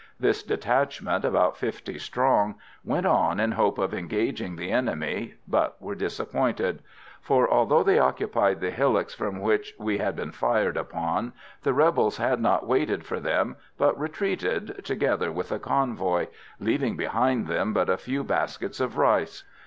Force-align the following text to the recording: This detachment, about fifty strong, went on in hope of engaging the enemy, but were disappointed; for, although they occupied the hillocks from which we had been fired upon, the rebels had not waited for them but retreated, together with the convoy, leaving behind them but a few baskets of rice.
This 0.19 0.41
detachment, 0.41 1.23
about 1.23 1.57
fifty 1.57 1.99
strong, 1.99 2.55
went 2.83 3.05
on 3.05 3.39
in 3.39 3.51
hope 3.51 3.77
of 3.77 3.93
engaging 3.93 4.55
the 4.55 4.71
enemy, 4.71 5.35
but 5.47 5.79
were 5.79 5.93
disappointed; 5.93 6.81
for, 7.21 7.47
although 7.47 7.83
they 7.83 7.99
occupied 7.99 8.61
the 8.61 8.71
hillocks 8.71 9.13
from 9.13 9.39
which 9.41 9.75
we 9.77 9.99
had 9.99 10.15
been 10.15 10.31
fired 10.31 10.75
upon, 10.75 11.33
the 11.61 11.71
rebels 11.75 12.17
had 12.17 12.41
not 12.41 12.65
waited 12.65 13.05
for 13.05 13.19
them 13.19 13.57
but 13.77 13.99
retreated, 13.99 14.83
together 14.83 15.31
with 15.31 15.49
the 15.49 15.59
convoy, 15.59 16.25
leaving 16.59 16.97
behind 16.97 17.45
them 17.45 17.71
but 17.71 17.87
a 17.87 17.95
few 17.95 18.23
baskets 18.23 18.79
of 18.79 18.97
rice. 18.97 19.43